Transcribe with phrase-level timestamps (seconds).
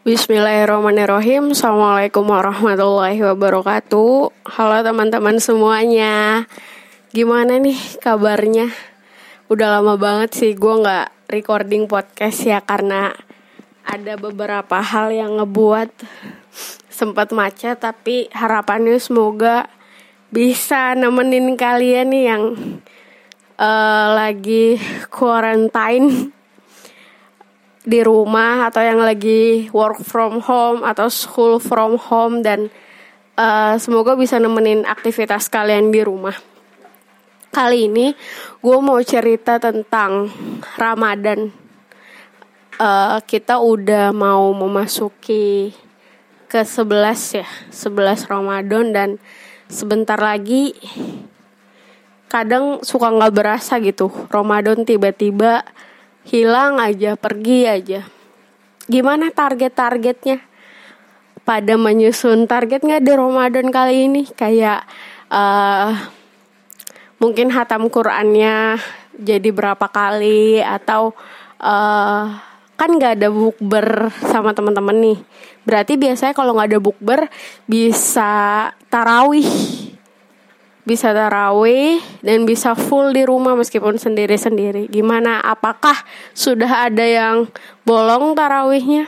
[0.00, 1.52] Bismillahirrahmanirrahim.
[1.52, 4.32] Assalamualaikum warahmatullahi wabarakatuh.
[4.48, 6.48] Halo teman-teman semuanya.
[7.12, 8.72] Gimana nih kabarnya?
[9.52, 13.12] Udah lama banget sih gue gak recording podcast ya Karena
[13.84, 15.92] ada beberapa hal yang ngebuat
[16.88, 19.68] sempat macet Tapi harapannya semoga
[20.32, 22.44] bisa nemenin kalian nih yang
[23.60, 24.80] uh, lagi
[25.12, 26.39] quarantine
[27.80, 32.68] di rumah atau yang lagi work from home atau school from home dan
[33.40, 36.36] uh, semoga bisa nemenin aktivitas kalian di rumah.
[37.50, 38.12] Kali ini
[38.62, 40.30] gue mau cerita tentang
[40.76, 41.50] Ramadan.
[42.80, 45.74] Uh, kita udah mau memasuki
[46.48, 49.08] ke 11 ya, 11 Ramadan dan
[49.68, 50.72] sebentar lagi
[52.30, 54.08] kadang suka nggak berasa gitu.
[54.30, 55.66] Ramadan tiba-tiba
[56.26, 58.00] hilang aja, pergi aja.
[58.90, 60.42] Gimana target-targetnya?
[61.40, 64.22] Pada menyusun target nggak di Ramadan kali ini?
[64.28, 64.84] Kayak
[65.32, 65.94] uh,
[67.22, 68.76] mungkin hatam Qurannya
[69.16, 71.12] jadi berapa kali atau
[71.60, 72.24] uh,
[72.80, 75.18] kan nggak ada bukber sama teman-teman nih.
[75.68, 77.20] Berarti biasanya kalau nggak ada bukber
[77.68, 78.32] bisa
[78.88, 79.46] tarawih
[80.84, 84.88] bisa tarawih dan bisa full di rumah meskipun sendiri-sendiri.
[84.88, 85.40] Gimana?
[85.44, 85.94] Apakah
[86.32, 87.48] sudah ada yang
[87.84, 89.06] bolong tarawihnya?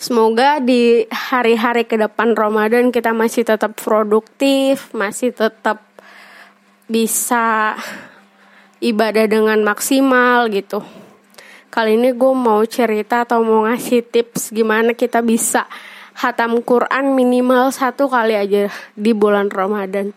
[0.00, 5.84] Semoga di hari-hari ke depan Ramadan kita masih tetap produktif, masih tetap
[6.88, 7.76] bisa
[8.80, 10.80] ibadah dengan maksimal gitu.
[11.70, 15.68] Kali ini gue mau cerita atau mau ngasih tips gimana kita bisa
[16.20, 20.12] hatam Quran minimal satu kali aja di bulan Ramadan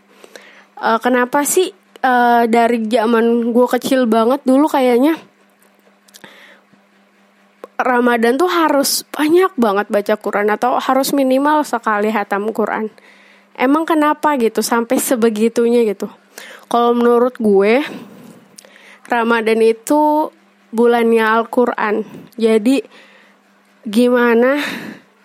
[0.83, 1.71] uh, kenapa sih
[2.03, 5.15] uh, dari zaman gue kecil banget dulu kayaknya
[7.83, 12.87] Ramadan tuh harus banyak banget baca Quran atau harus minimal sekali hatam Quran.
[13.59, 16.07] Emang kenapa gitu sampai sebegitunya gitu?
[16.71, 17.83] Kalau menurut gue
[19.09, 20.31] Ramadan itu
[20.71, 22.07] bulannya Al-Quran.
[22.39, 22.81] Jadi
[23.83, 24.63] gimana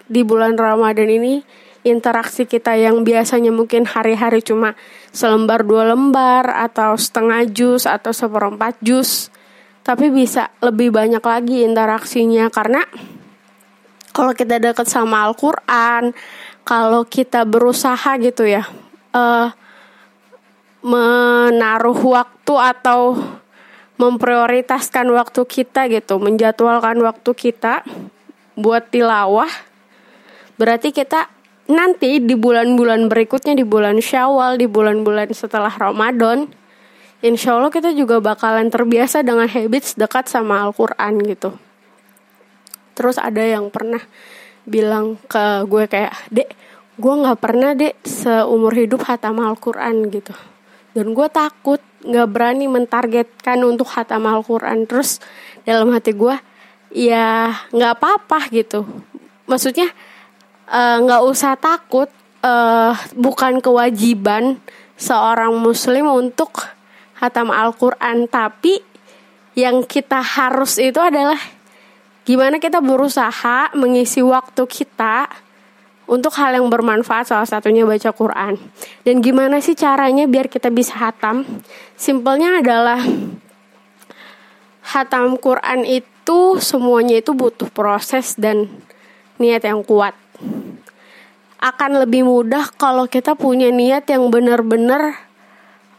[0.09, 1.45] di bulan Ramadan ini
[1.87, 4.75] interaksi kita yang biasanya mungkin hari-hari cuma
[5.15, 9.31] selembar dua lembar atau setengah jus atau seperempat jus
[9.87, 12.53] tapi bisa lebih banyak lagi interaksinya.
[12.53, 12.85] Karena
[14.19, 16.11] kalau kita deket sama Al-Quran
[16.67, 18.67] kalau kita berusaha gitu ya
[19.15, 19.55] uh,
[20.83, 23.15] menaruh waktu atau
[23.95, 27.87] memprioritaskan waktu kita gitu menjadwalkan waktu kita
[28.59, 29.51] buat tilawah
[30.59, 31.31] berarti kita
[31.69, 36.49] nanti di bulan-bulan berikutnya di bulan Syawal, di bulan-bulan setelah Ramadan,
[37.21, 41.55] insya Allah kita juga bakalan terbiasa dengan habits dekat sama Al-Quran gitu.
[42.97, 44.03] Terus ada yang pernah
[44.67, 46.49] bilang ke gue kayak, dek,
[46.99, 50.35] gue nggak pernah dek seumur hidup hatam Al-Quran gitu.
[50.97, 54.89] Dan gue takut nggak berani mentargetkan untuk hatam Al-Quran.
[54.89, 55.23] Terus
[55.63, 56.35] dalam hati gue,
[56.91, 58.83] ya nggak apa-apa gitu.
[59.47, 59.93] Maksudnya
[60.69, 62.13] nggak uh, usah takut
[62.45, 64.61] uh, bukan kewajiban
[65.01, 66.53] seorang muslim untuk
[67.17, 68.29] hatam Al-Quran.
[68.29, 68.83] Tapi
[69.57, 71.39] yang kita harus itu adalah
[72.29, 75.27] gimana kita berusaha mengisi waktu kita
[76.09, 78.61] untuk hal yang bermanfaat salah satunya baca Quran.
[79.05, 81.49] Dan gimana sih caranya biar kita bisa hatam
[81.97, 83.01] simpelnya adalah
[84.89, 88.69] hatam Quran itu semuanya itu butuh proses dan
[89.37, 90.17] niat yang kuat
[91.59, 95.19] akan lebih mudah kalau kita punya niat yang benar-benar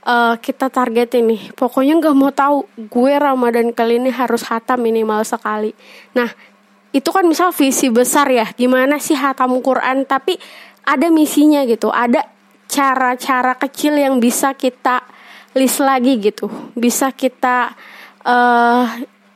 [0.08, 1.52] uh, kita target ini.
[1.52, 5.76] Pokoknya nggak mau tahu gue Ramadan kali ini harus hatam minimal sekali.
[6.16, 6.32] Nah
[6.90, 10.10] itu kan misal visi besar ya, gimana sih hatam Quran?
[10.10, 10.40] Tapi
[10.88, 12.26] ada misinya gitu, ada
[12.66, 15.06] cara-cara kecil yang bisa kita
[15.54, 17.78] list lagi gitu, bisa kita
[18.26, 18.90] uh,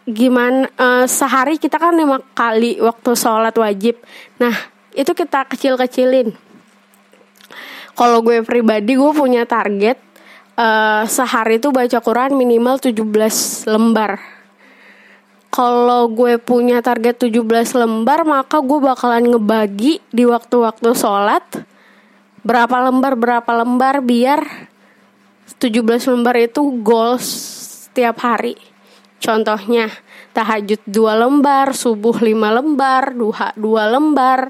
[0.10, 4.02] gimana uh, sehari kita kan lima kali waktu sholat wajib.
[4.42, 6.34] Nah itu kita kecil-kecilin.
[7.94, 10.02] Kalau gue pribadi gue punya target
[10.58, 13.06] uh, sehari itu baca Quran minimal 17
[13.70, 14.18] lembar.
[15.54, 17.38] Kalau gue punya target 17
[17.78, 21.46] lembar maka gue bakalan ngebagi di waktu-waktu sholat
[22.42, 24.42] berapa lembar berapa lembar biar
[25.62, 27.26] 17 lembar itu goals
[27.86, 28.58] setiap hari.
[29.22, 29.94] Contohnya
[30.34, 34.50] tahajud dua lembar subuh lima lembar duha dua lembar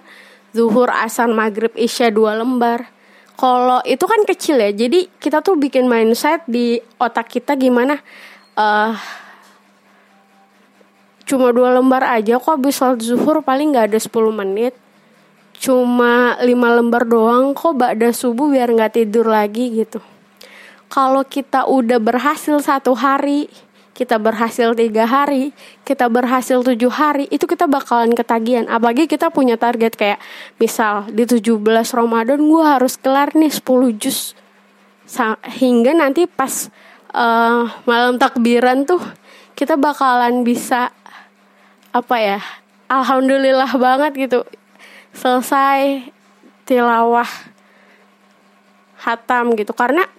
[0.53, 2.87] zuhur, asar, maghrib, isya dua lembar.
[3.33, 7.97] Kalau itu kan kecil ya, jadi kita tuh bikin mindset di otak kita gimana
[8.57, 8.93] uh,
[11.23, 14.73] cuma dua lembar aja kok habis sholat zuhur paling nggak ada 10 menit
[15.57, 20.03] cuma lima lembar doang kok ba'da subuh biar nggak tidur lagi gitu
[20.91, 23.47] kalau kita udah berhasil satu hari
[23.93, 25.53] kita berhasil tiga hari,
[25.85, 28.65] kita berhasil tujuh hari, itu kita bakalan ketagihan.
[28.65, 30.19] Apalagi kita punya target kayak
[30.57, 31.61] misal di 17
[31.93, 34.33] Ramadan gue harus kelar nih 10 juz.
[35.45, 36.73] Hingga nanti pas
[37.13, 38.99] uh, malam takbiran tuh
[39.53, 40.89] kita bakalan bisa
[41.93, 42.39] apa ya
[42.89, 44.41] alhamdulillah banget gitu
[45.13, 46.09] selesai
[46.65, 47.29] tilawah
[49.05, 50.09] hatam gitu karena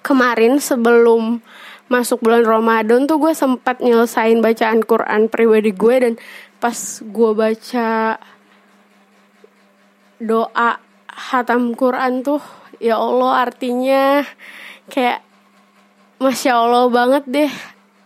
[0.00, 1.44] kemarin sebelum
[1.86, 6.14] masuk bulan Ramadan tuh gue sempat nyelesain bacaan Quran pribadi gue dan
[6.58, 8.18] pas gue baca
[10.18, 10.70] doa
[11.06, 12.42] hatam Quran tuh
[12.82, 14.24] ya Allah artinya
[14.90, 15.22] kayak
[16.20, 17.52] masya Allah banget deh.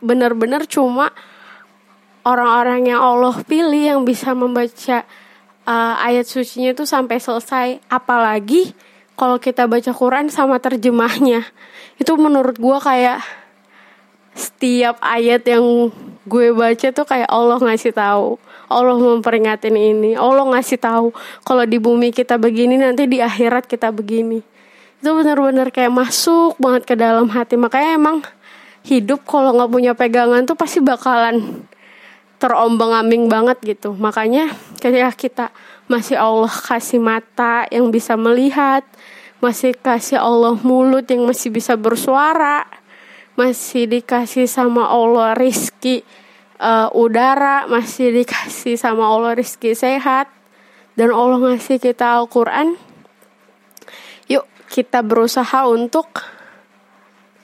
[0.00, 1.12] Bener-bener cuma
[2.25, 5.05] orang-orang yang Allah pilih yang bisa membaca
[5.69, 7.69] uh, ayat sucinya itu sampai selesai.
[7.91, 8.73] Apalagi
[9.15, 11.44] kalau kita baca Quran sama terjemahnya.
[12.00, 13.21] Itu menurut gue kayak
[14.41, 15.93] setiap ayat yang
[16.25, 18.41] gue baca tuh kayak Allah ngasih tahu.
[18.71, 20.17] Allah memperingatin ini.
[20.17, 21.13] Allah ngasih tahu
[21.45, 24.41] kalau di bumi kita begini nanti di akhirat kita begini.
[25.05, 27.61] Itu benar-benar kayak masuk banget ke dalam hati.
[27.61, 28.25] Makanya emang
[28.89, 31.67] hidup kalau nggak punya pegangan tuh pasti bakalan
[32.41, 33.93] terombang ambing banget gitu.
[33.93, 35.47] Makanya ketika kita
[35.91, 38.87] masih Allah kasih mata yang bisa melihat
[39.43, 42.69] masih kasih Allah mulut yang masih bisa bersuara
[43.41, 46.05] masih dikasih sama Allah rizki
[46.61, 50.29] uh, udara masih dikasih sama Allah rizki sehat
[50.93, 52.77] dan Allah ngasih kita Al-Quran
[54.29, 56.21] yuk kita berusaha untuk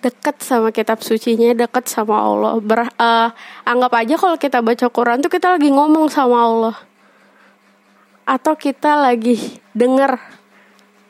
[0.06, 2.62] deket sama kitab sucinya, deket sama Allah.
[2.62, 3.28] Ber, uh,
[3.66, 6.76] anggap aja kalau kita baca Quran tuh kita lagi ngomong sama Allah.
[8.22, 9.38] Atau kita lagi
[9.74, 10.18] denger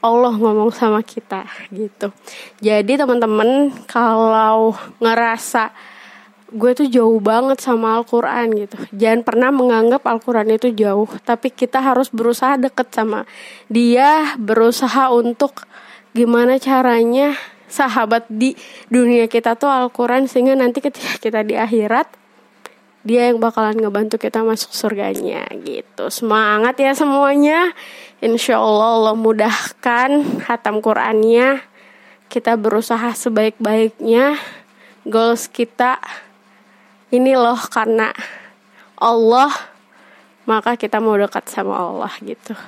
[0.06, 1.42] Allah ngomong sama kita
[1.74, 2.14] gitu.
[2.62, 5.74] Jadi teman-teman kalau ngerasa
[6.54, 11.82] gue tuh jauh banget sama Al-Quran gitu Jangan pernah menganggap Al-Quran itu jauh Tapi kita
[11.82, 13.26] harus berusaha deket sama
[13.66, 15.66] dia Berusaha untuk
[16.14, 17.34] gimana caranya
[17.66, 18.54] sahabat di
[18.88, 22.08] dunia kita tuh Al-Quran sehingga nanti ketika kita di akhirat
[23.06, 26.10] dia yang bakalan ngebantu kita masuk surganya gitu.
[26.10, 27.70] Semangat ya semuanya.
[28.18, 31.62] Insya Allah Allah mudahkan hatam Qurannya.
[32.26, 34.34] Kita berusaha sebaik-baiknya.
[35.06, 36.02] Goals kita
[37.14, 38.10] ini loh karena
[38.98, 39.54] Allah
[40.50, 42.58] maka kita mau dekat sama Allah gitu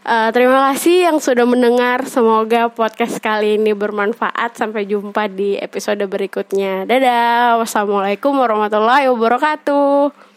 [0.00, 2.08] Uh, terima kasih yang sudah mendengar.
[2.08, 4.56] Semoga podcast kali ini bermanfaat.
[4.56, 6.88] Sampai jumpa di episode berikutnya.
[6.88, 7.60] Dadah.
[7.60, 10.29] Wassalamualaikum warahmatullahi wabarakatuh.